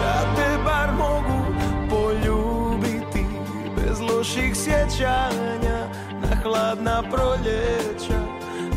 Da 0.00 0.34
te 0.36 0.58
bar 0.64 0.92
mogu 0.98 1.44
poljubiti 1.90 3.26
bez 3.76 4.00
loših 4.00 4.56
sjećanja 4.56 5.78
na 6.22 6.36
hladna 6.42 7.02
proljeća 7.10 8.20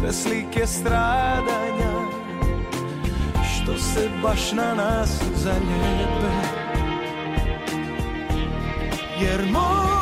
bez 0.01 0.23
slike 0.23 0.67
stradanja. 0.67 1.45
što 1.47 1.64
se 3.95 4.09
baš 4.23 4.51
na 4.51 4.73
nas 4.75 5.09
zaljepe 5.35 6.33
jer 9.21 9.45
moj 9.51 9.94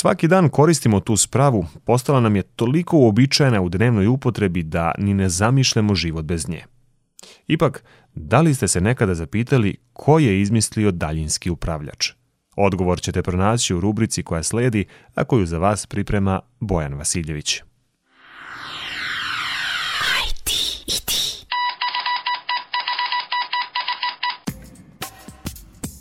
Svaki 0.00 0.28
dan 0.28 0.48
koristimo 0.48 1.00
tu 1.00 1.16
spravu, 1.16 1.66
postala 1.84 2.20
nam 2.20 2.36
je 2.36 2.42
toliko 2.42 2.96
uobičajena 2.96 3.60
u 3.60 3.68
dnevnoj 3.68 4.06
upotrebi 4.06 4.62
da 4.62 4.92
ni 4.98 5.14
ne 5.14 5.28
zamišljamo 5.28 5.94
život 5.94 6.24
bez 6.24 6.48
nje. 6.48 6.64
Ipak, 7.46 7.84
da 8.14 8.40
li 8.40 8.54
ste 8.54 8.68
se 8.68 8.80
nekada 8.80 9.14
zapitali 9.14 9.76
ko 9.92 10.18
je 10.18 10.40
izmislio 10.40 10.90
daljinski 10.90 11.50
upravljač? 11.50 12.10
Odgovor 12.56 13.00
ćete 13.00 13.22
pronaći 13.22 13.74
u 13.74 13.80
rubrici 13.80 14.22
koja 14.22 14.42
sledi, 14.42 14.84
a 15.14 15.24
koju 15.24 15.46
za 15.46 15.58
vas 15.58 15.86
priprema 15.86 16.40
Bojan 16.60 16.94
Vasiljević. 16.94 17.62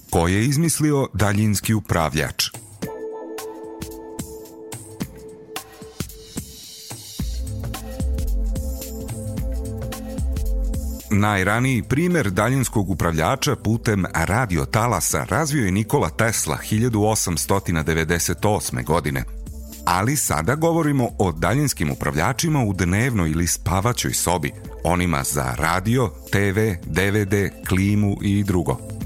Ko 0.10 0.28
je 0.28 0.46
izmislio 0.46 1.08
daljinski 1.14 1.74
upravljač? 1.74 2.47
Najraniji 11.20 11.84
primer 11.84 12.30
daljinskog 12.30 12.90
upravljača 12.90 13.56
putem 13.56 14.06
radio 14.14 14.66
talasa 14.66 15.26
razvio 15.30 15.66
je 15.66 15.72
Nikola 15.72 16.10
Tesla 16.10 16.58
1898. 16.72 18.84
godine. 18.84 19.24
Ali 19.86 20.16
sada 20.16 20.56
govorimo 20.56 21.10
o 21.20 21.32
daljinskim 21.32 21.92
upravljačima 21.92 22.64
u 22.64 22.74
dnevnoj 22.74 23.30
ili 23.30 23.48
spavaćoj 23.48 24.14
sobi, 24.14 24.52
onima 24.84 25.24
za 25.24 25.54
radio, 25.58 26.12
TV, 26.32 26.60
DVD, 26.86 27.34
klimu 27.68 28.18
i 28.22 28.44
drugo. 28.44 28.97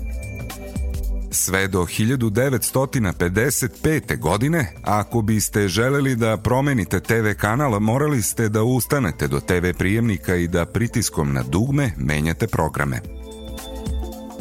Sve 1.34 1.68
do 1.68 1.82
1955. 1.82 4.20
godine, 4.20 4.74
ako 4.84 5.22
biste 5.22 5.68
želeli 5.68 6.16
da 6.16 6.38
promenite 6.38 7.00
TV 7.00 7.32
kanal, 7.38 7.80
morali 7.80 8.22
ste 8.22 8.50
da 8.50 8.64
ustanete 8.64 9.28
do 9.28 9.40
TV 9.40 9.78
prijemnika 9.78 10.36
i 10.36 10.48
da 10.48 10.66
pritiskom 10.66 11.34
na 11.34 11.44
dugme 11.44 11.92
menjate 11.98 12.48
programe. 12.48 13.02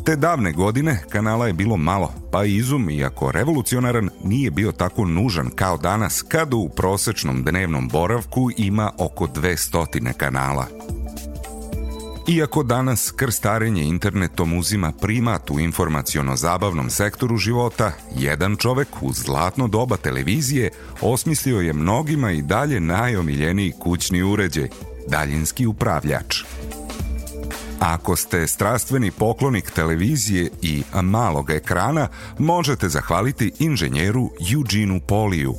Te 0.04 0.16
davne 0.16 0.52
godine 0.52 1.02
kanala 1.08 1.46
je 1.46 1.52
bilo 1.52 1.76
malo, 1.76 2.14
pa 2.32 2.44
izum, 2.44 2.90
iako 2.90 3.32
revolucionaran, 3.32 4.10
nije 4.24 4.50
bio 4.50 4.72
tako 4.72 5.04
nužan 5.04 5.50
kao 5.54 5.76
danas, 5.76 6.24
kad 6.28 6.54
u 6.54 6.68
prosečnom 6.76 7.44
dnevnom 7.44 7.88
boravku 7.88 8.50
ima 8.56 8.92
oko 8.98 9.26
200 9.26 10.12
kanala. 10.12 10.66
Iako 12.28 12.62
danas 12.62 13.12
krstarenje 13.16 13.82
internetom 13.82 14.58
uzima 14.58 14.92
primat 15.00 15.50
u 15.50 15.60
informaciono-zabavnom 15.60 16.90
sektoru 16.90 17.36
života, 17.36 17.92
jedan 18.16 18.56
čovek 18.56 18.88
u 19.00 19.12
zlatno 19.12 19.68
doba 19.68 19.96
televizije 19.96 20.70
osmislio 21.00 21.60
je 21.60 21.72
mnogima 21.72 22.32
i 22.32 22.42
dalje 22.42 22.80
najomiljeniji 22.80 23.72
kućni 23.80 24.22
uređaj, 24.22 24.68
daljinski 25.08 25.66
upravljač. 25.66 26.36
Ako 27.80 28.16
ste 28.16 28.46
strastveni 28.46 29.10
poklonik 29.10 29.70
televizije 29.70 30.50
i 30.62 30.82
malog 31.02 31.50
ekrana, 31.50 32.08
možete 32.38 32.88
zahvaliti 32.88 33.52
inženjeru 33.58 34.30
Eugeneu 34.52 35.00
Poliju. 35.00 35.54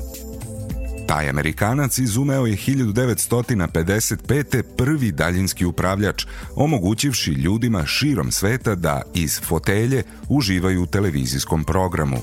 Taj 1.11 1.29
Amerikanac 1.29 1.97
izumeo 1.97 2.45
je 2.45 2.57
1955. 2.57 4.63
prvi 4.77 5.11
daljinski 5.11 5.65
upravljač, 5.65 6.25
omogućivši 6.55 7.31
ljudima 7.31 7.85
širom 7.85 8.31
sveta 8.31 8.75
da 8.75 9.01
iz 9.13 9.41
fotelje 9.41 10.03
uživaju 10.29 10.83
u 10.83 10.85
televizijskom 10.85 11.63
programu. 11.63 12.17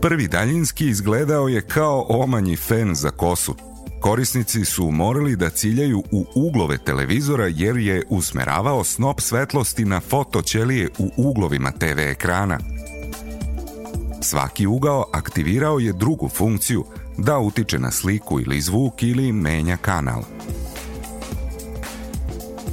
Prvi 0.00 0.28
daljinski 0.28 0.88
izgledao 0.88 1.48
je 1.48 1.60
kao 1.60 2.06
omanji 2.08 2.56
fen 2.56 2.94
za 2.94 3.10
kosu. 3.10 3.54
Korisnici 4.00 4.64
su 4.64 4.90
morali 4.90 5.36
da 5.36 5.50
ciljaju 5.50 6.02
u 6.12 6.26
uglove 6.34 6.78
televizora 6.78 7.46
jer 7.46 7.76
je 7.76 8.02
usmeravao 8.08 8.84
snop 8.84 9.20
svetlosti 9.20 9.84
na 9.84 10.00
fotoćelije 10.00 10.88
u 10.98 11.10
uglovima 11.16 11.70
TV 11.70 11.98
ekrana. 11.98 12.58
Svaki 14.22 14.66
ugao 14.66 15.04
aktivirao 15.12 15.78
je 15.78 15.92
drugu 15.92 16.28
funkciju 16.28 16.84
da 17.18 17.38
utiče 17.38 17.78
na 17.78 17.90
sliku 17.90 18.40
ili 18.40 18.60
zvuk 18.60 19.02
ili 19.02 19.32
menja 19.32 19.76
kanal. 19.76 20.22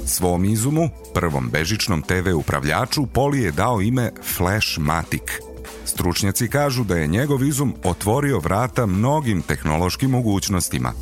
Svom 0.06 0.46
izumu, 0.46 0.90
prvom 1.14 1.50
bežičnom 1.50 2.02
TV 2.02 2.36
upravljaču, 2.36 3.06
Poli 3.06 3.42
je 3.42 3.52
dao 3.52 3.82
ime 3.82 4.12
Flashmatic– 4.38 5.24
Stručnjaci 5.90 6.48
kažu 6.48 6.84
da 6.84 6.98
je 6.98 7.08
njegov 7.08 7.44
izum 7.44 7.74
otvorio 7.84 8.40
vrata 8.40 8.86
mnogim 8.86 9.42
tehnološkim 9.42 10.10
mogućnostima. 10.10 10.94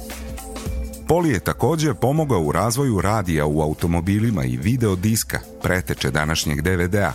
Poli 1.08 1.30
je 1.30 1.40
takođe 1.40 1.94
pomogao 1.94 2.42
u 2.42 2.52
razvoju 2.52 3.02
radija 3.02 3.46
u 3.46 3.62
automobilima 3.62 4.44
i 4.46 4.58
video 4.58 4.96
diska, 4.96 5.40
preteče 5.64 6.12
današnjeg 6.12 6.62
DVD-a. 6.62 7.14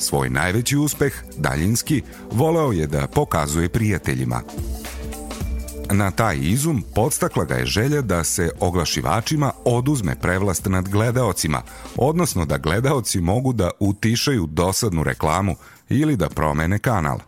Svoj 0.00 0.30
najveći 0.30 0.76
uspeh, 0.76 1.14
daljinski, 1.36 2.02
voleo 2.32 2.72
je 2.72 2.86
da 2.86 3.06
pokazuje 3.06 3.68
prijateljima. 3.68 4.42
Na 5.92 6.10
taj 6.10 6.38
izum 6.40 6.84
podstakla 6.94 7.44
ga 7.44 7.54
je 7.54 7.66
želja 7.66 8.00
da 8.00 8.24
se 8.24 8.50
oglašivačima 8.60 9.52
oduzme 9.64 10.16
prevlast 10.20 10.66
nad 10.66 10.88
gledaocima, 10.88 11.62
odnosno 11.96 12.44
da 12.44 12.58
gledaoci 12.58 13.20
mogu 13.20 13.52
da 13.52 13.70
utišaju 13.80 14.46
dosadnu 14.46 15.04
reklamu 15.04 15.56
ili 15.88 16.16
da 16.16 16.28
promene 16.28 16.78
kanal. 16.78 17.18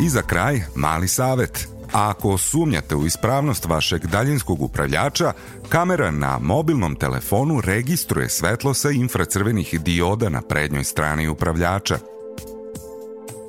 I 0.00 0.08
za 0.08 0.22
kraj, 0.22 0.62
mali 0.74 1.08
savet. 1.08 1.68
Ako 1.92 2.38
sumnjate 2.38 2.96
u 2.96 3.06
ispravnost 3.06 3.66
vašeg 3.66 4.06
daljinskog 4.06 4.62
upravljača, 4.62 5.32
kamera 5.68 6.10
na 6.10 6.38
mobilnom 6.38 6.94
telefonu 6.96 7.60
registruje 7.60 8.28
svetlo 8.28 8.74
sa 8.74 8.90
infracrvenih 8.90 9.80
dioda 9.80 10.28
na 10.28 10.42
prednjoj 10.42 10.84
strani 10.84 11.28
upravljača– 11.28 11.98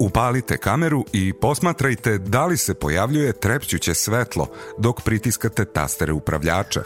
Upalite 0.01 0.57
kameru 0.57 1.05
i 1.13 1.33
posmatrajte 1.33 2.17
da 2.17 2.45
li 2.45 2.57
se 2.57 2.73
pojavljuje 2.73 3.33
trepćuće 3.33 3.93
svetlo 3.93 4.47
dok 4.77 5.01
pritiskate 5.01 5.65
tastere 5.65 6.13
upravljača. 6.13 6.83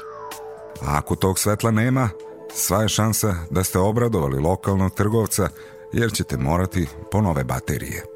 A 0.81 0.97
ako 0.97 1.15
tog 1.15 1.39
svetla 1.39 1.71
nema, 1.71 2.09
sva 2.53 2.81
je 2.81 2.89
šansa 2.89 3.35
da 3.49 3.63
ste 3.63 3.79
obradovali 3.79 4.39
lokalnog 4.39 4.93
trgovca 4.93 5.49
jer 5.93 6.11
ćete 6.11 6.37
morati 6.37 6.87
po 7.11 7.21
nove 7.21 7.43
baterije. 7.43 8.14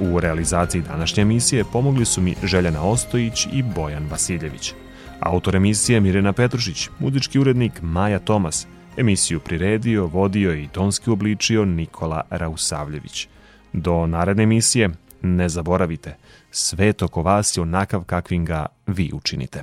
U 0.01 0.21
realizaciji 0.21 0.83
današnje 0.83 1.23
emisije 1.23 1.65
pomogli 1.73 2.05
su 2.05 2.21
mi 2.21 2.35
Željana 2.43 2.83
Ostojić 2.83 3.47
i 3.53 3.63
Bojan 3.63 4.07
Vasiljević. 4.11 4.75
Autor 5.21 5.57
emisije 5.57 6.01
Mirena 6.01 6.33
Petrušić, 6.33 6.89
muzički 6.99 7.39
urednik 7.39 7.73
Maja 7.83 8.19
Tomas, 8.19 8.67
emisiju 8.97 9.41
priredio, 9.41 10.07
vodio 10.07 10.55
i 10.55 10.69
tonski 10.69 11.11
obličio 11.11 11.65
Nikola 11.65 12.23
Rausavljević. 12.31 13.29
Do 13.73 14.07
naredne 14.07 14.43
emisije 14.43 14.91
ne 15.23 15.49
zaboravite, 15.49 16.17
svet 16.51 17.03
oko 17.03 17.23
vas 17.23 17.57
je 17.57 17.61
onakav 17.61 18.05
kakvim 18.05 18.45
ga 18.45 18.67
vi 18.87 19.11
učinite. 19.15 19.63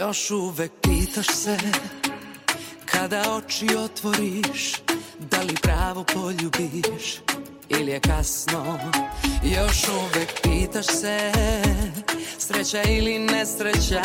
Još 0.00 0.30
uvek 0.30 0.72
pitaš 0.82 1.26
se 1.26 1.56
Kada 2.84 3.22
oči 3.36 3.66
otvoriš 3.76 4.72
Da 5.30 5.40
li 5.42 5.54
pravo 5.62 6.04
poljubiš 6.14 7.25
Ili 7.68 7.92
je 7.92 8.00
kasno? 8.00 8.78
Još 9.42 9.88
uvek 9.88 10.40
pitaš 10.42 10.86
se 10.86 11.32
Sreća 12.38 12.82
ili 12.82 13.18
nesreća? 13.18 14.02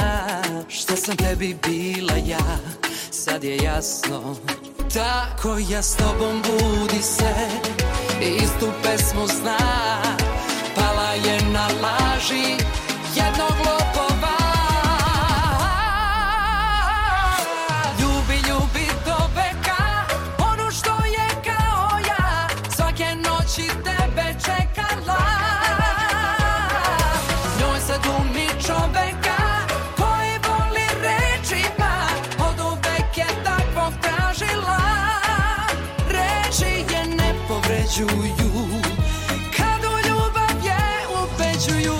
Što 0.69 0.95
sam 0.95 1.15
tebi 1.17 1.57
bila 1.67 2.13
ja? 2.27 2.57
Sad 3.11 3.43
je 3.43 3.57
jasno. 3.57 4.35
Tako 4.93 5.57
ja 5.69 5.81
s 5.81 5.95
tobom 5.97 6.41
budi 6.41 7.01
se 7.01 7.33
Istu 8.21 8.71
pesmu 8.83 9.27
zna. 9.27 9.57
Pala 10.75 11.11
je 11.13 11.41
na 11.41 11.67
laži 11.81 12.55
Jednog 13.15 13.57
lopova 13.59 13.80
ubeđuju 37.91 38.81
Kad 39.57 39.83
u 39.83 40.07
ljubav 40.07 40.65
je 40.65 41.07
ubeđuju 41.23 41.93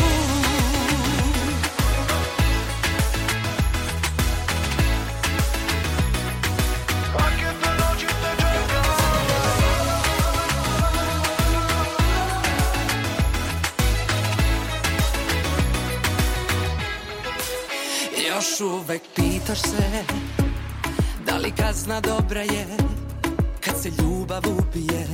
Još 18.28 18.62
uvek 18.62 19.02
pitaš 19.16 19.62
se 19.62 20.04
Da 21.26 21.38
li 21.38 21.52
kazna 21.52 22.00
dobra 22.00 22.42
je 22.42 22.68
Kad 23.66 23.82
se 23.82 23.90
ljubav 23.90 24.42
ubije 24.48 25.08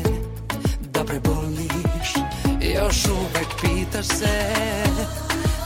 preboliš 1.08 2.14
Još 2.76 3.06
uvek 3.06 3.48
pitaš 3.62 4.08
se 4.08 4.54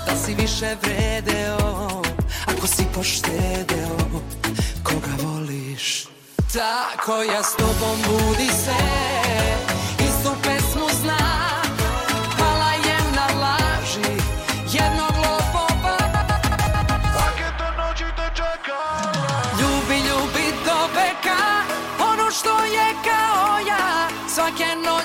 Da 0.08 0.16
si 0.26 0.36
više 0.36 0.76
vredeo 0.84 2.02
Ako 2.46 2.68
si 2.68 2.84
poštedeo 2.96 3.98
Koga 4.84 5.24
voliš. 5.24 6.08
Tako 6.54 7.22
ja 7.22 7.44
s 7.44 7.56
tobom 7.56 7.98
budi 8.08 8.48
se 8.48 9.70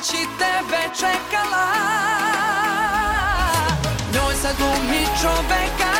noći 0.06 0.26
tebe 0.38 0.82
čekala. 0.94 1.66
Njoj 4.12 4.34
sad 4.42 4.56
glumi 4.56 5.06
čoveka 5.20 5.95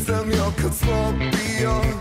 nisam 0.00 0.30
joj 0.30 0.52
kad 0.62 0.74
slobio 0.74 1.99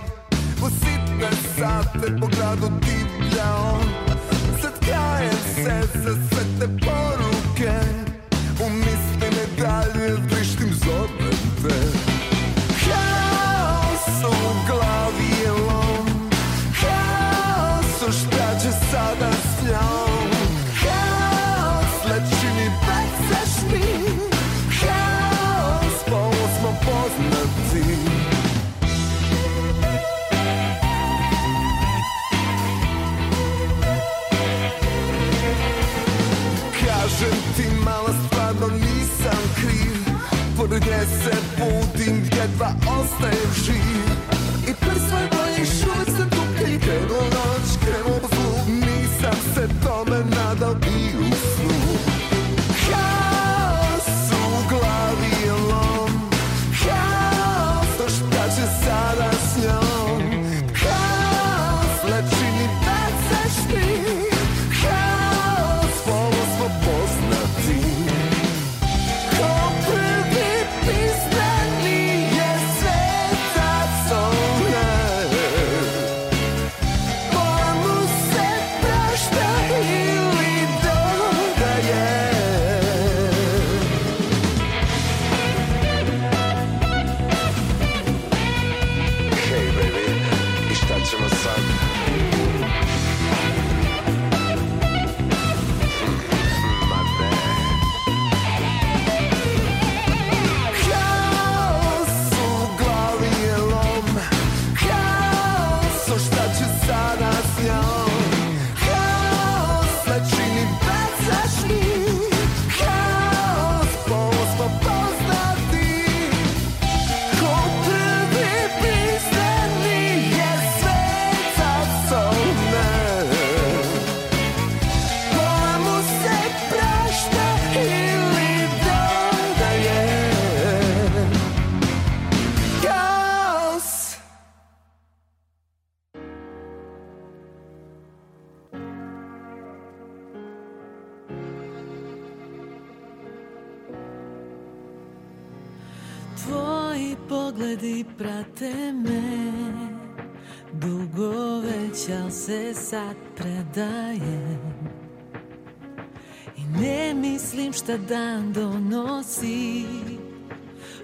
Ништа 157.90 157.98
да 157.98 158.42
доноси 158.60 159.86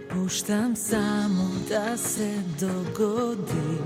Пуштам 0.10 0.76
само 0.76 1.50
да 1.70 1.98
се 1.98 2.38
догоди. 2.60 3.80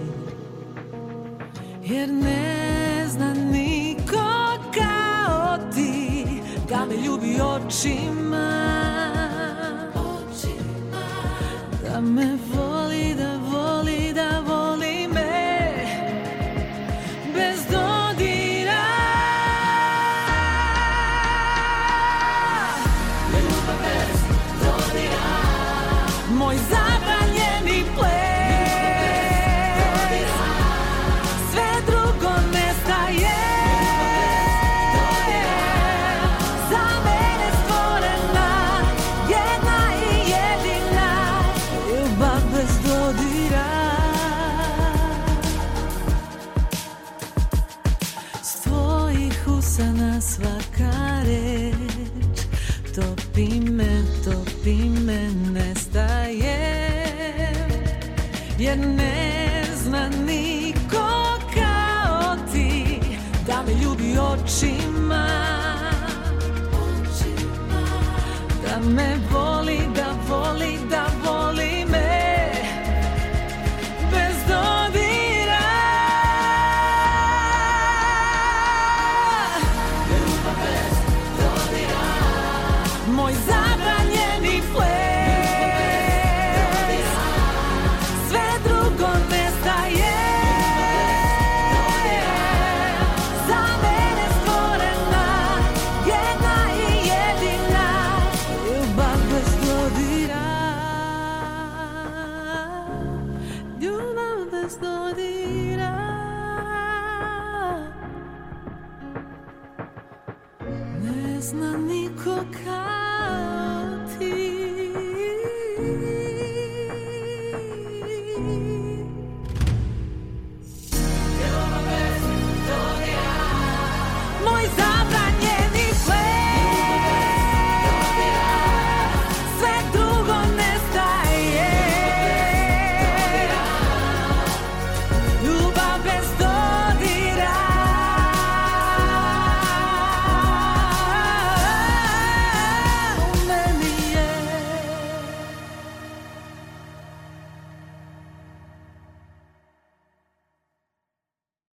Јер 1.83 2.11
не 2.11 3.07
зна 3.07 3.33
нико 3.33 4.27
као 4.75 5.71
ти 5.75 6.25
Да 6.67 6.85
ме 6.85 6.95
љуби 6.95 7.39
очима. 7.39 8.51
Очима. 9.95 11.07
Да 11.83 12.01
ме 12.01 12.35
води 12.51 12.78